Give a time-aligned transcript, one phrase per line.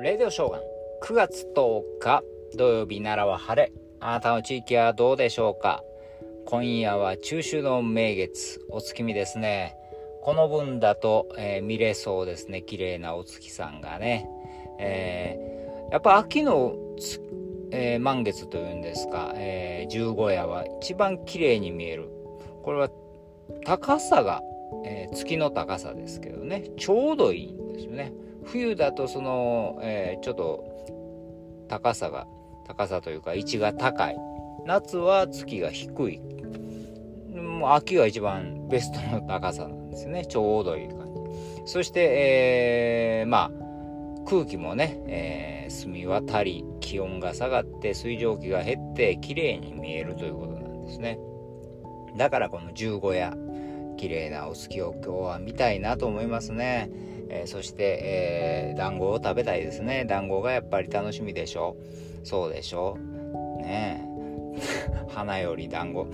[0.00, 0.60] レディオショーガン。
[1.02, 2.22] 9月10日
[2.56, 3.72] 土曜日奈良は晴れ。
[3.98, 5.82] あなたの地域はどうでしょうか？
[6.46, 9.76] 今夜は中秋の名月お月見ですね。
[10.22, 12.62] この分だと、えー、見れそうですね。
[12.62, 14.28] 綺麗なお月さんがね、
[14.78, 16.76] えー、やっぱ秋の
[17.70, 22.08] えー、満月というんですか、え、十五夜は一番綺麗に見える。
[22.62, 22.90] これは
[23.64, 24.42] 高さが、
[24.86, 26.70] え、月の高さですけどね。
[26.78, 28.12] ちょうどいいんですよね。
[28.52, 32.26] 冬だとその、えー、ちょっと高さが
[32.66, 34.16] 高さというか位置が高い。
[34.64, 36.20] 夏は月が低い。
[37.34, 40.26] もう秋が一番ベストの高さなんですね。
[40.26, 41.72] ちょうどいい感じ。
[41.72, 43.68] そして、えー、まあ
[44.28, 51.18] 空気もね、えー、澄み渡り気温が下がって水蒸気が減って綺麗に見えるということなんですね。
[52.16, 53.36] だからこの十五夜
[53.96, 56.90] 綺麗なお月を今日は見たいなと思いますね。
[57.30, 60.04] えー、そして、えー、団子を食べたいですね。
[60.04, 61.76] 団子がやっぱり楽しみでしょ。
[62.24, 62.98] そうでしょ。
[63.60, 64.08] ねえ。
[65.14, 66.06] 花より団子っ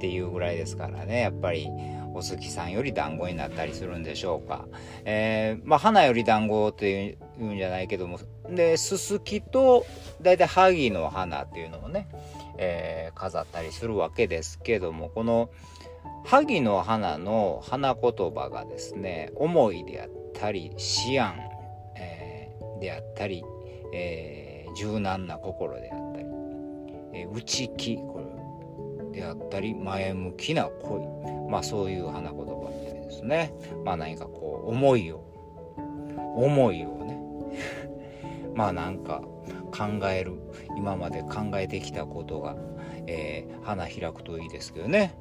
[0.00, 1.20] ていうぐらいですからね。
[1.20, 1.68] やっぱり
[2.16, 4.66] お月さんより団子になったりするんでしょうか。
[5.04, 9.84] えー、まあ、花より団子っていうんじゃないけども、で、すすきと、
[10.22, 12.08] だいたい萩の花っていうのをね、
[12.56, 15.50] えー、飾ったりするわけですけども、この、
[16.24, 20.70] 萩の花の花言葉がですね、思いであってたり
[21.08, 21.34] 思案、
[21.96, 23.44] えー、であったり、
[23.92, 26.26] えー、柔軟な心であったり、
[27.14, 28.20] えー、内気こ
[29.12, 31.06] れであったり前向きな恋。
[31.48, 33.52] まあそういう花言葉みたいですね。
[33.84, 35.24] まあ何かこう思いを
[36.36, 37.18] 思いをね。
[38.54, 39.22] まあなんか
[39.70, 40.34] 考える
[40.76, 42.56] 今まで考えてきたことが、
[43.06, 45.14] えー、花開くといいですけどね、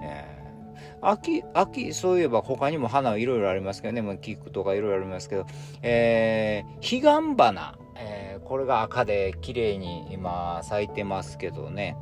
[0.00, 0.51] えー
[1.00, 5.46] 秋、秋、そういえば他にも花はいろいろありますけどね、もう菊とかいろいろありますけど、
[5.82, 11.96] えー、彼岸花、えー、これが赤で綺麗に今咲いてますけどね、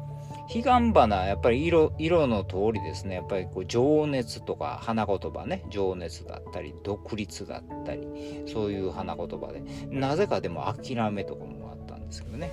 [0.53, 8.07] 彼岸花、やっぱり色、色の通りですね、やっぱりこう情熱とか花言葉ね、情熱だったり、独立だったり、
[8.47, 12.51] そういう花言葉で、なぜかでも諦めとかもあったんですけどね。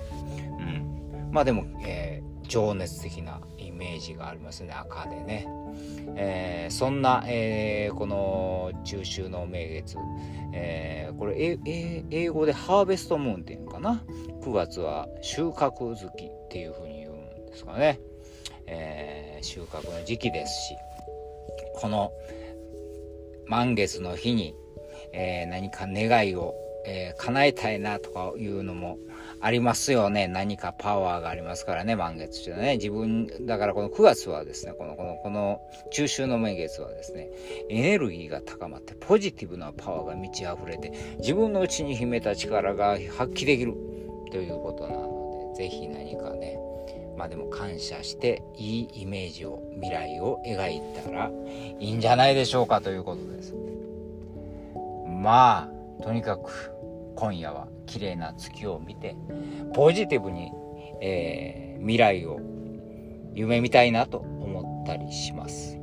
[0.60, 1.07] うん。
[1.30, 5.46] まあでも、えー、情熱的なイメージがありますね、赤でね。
[6.16, 9.96] えー、そんな、えー、この中秋の名月、
[10.52, 11.58] えー、これ
[12.10, 14.02] 英語でハーベストムーンっていうのかな
[14.42, 18.00] ？9月は収穫月っていうふうに言うんですかね、
[18.66, 20.76] え収穫の時期ですし。
[21.80, 22.10] この
[23.46, 24.54] 満月の日に、
[25.12, 26.54] え何か願いを
[26.88, 28.98] えー、叶えたいなとかいうのも
[29.40, 30.26] ありますよね。
[30.26, 32.76] 何かパワーがありますからね、満月ってね。
[32.76, 35.60] 自分、だからこの9月はですね、この、この、この
[35.90, 37.30] 中秋の満月はですね、
[37.68, 43.74] エネルギーが高まって、ポジティブなパワーが満ち溢れて、自分の内に秘めた力が発揮できる
[44.32, 46.58] ということなので、ぜひ何かね、
[47.16, 51.30] まあでも感謝していいイメージを、未来を描いたら
[51.78, 53.54] いいんじゃないでしょうかということです。
[55.20, 55.68] ま
[56.00, 56.70] あ、とにかく
[57.18, 59.16] 今夜は綺麗な月を見て
[59.74, 60.52] ポジティブに、
[61.02, 62.38] えー、未来を
[63.34, 65.76] 夢見たいなと思ったりします。